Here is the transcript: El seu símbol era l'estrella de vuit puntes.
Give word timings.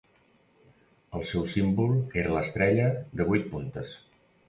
El 1.19 1.27
seu 1.33 1.45
símbol 1.53 1.93
era 2.25 2.35
l'estrella 2.39 2.91
de 3.21 3.33
vuit 3.33 3.51
puntes. 3.57 3.99